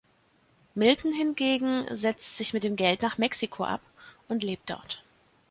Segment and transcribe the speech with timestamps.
[0.75, 3.81] Milton hingegen setzt sich mit dem Geld nach Mexico ab
[4.27, 5.03] und lebt dort.